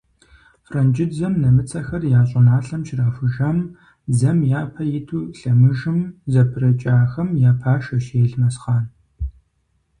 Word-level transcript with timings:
Франджыдзэм 0.67 1.33
нэмыцэхэр 1.43 2.01
я 2.19 2.21
щӀыналъэм 2.29 2.81
щрахужам, 2.87 3.57
дзэм 4.11 4.37
япэ 4.61 4.83
иту 4.97 5.17
лъэмыжым 5.37 5.99
зэпрыкӀахэм 6.31 7.29
я 7.49 7.51
пашащ 7.61 8.05
Елмэсхъан. 8.23 8.85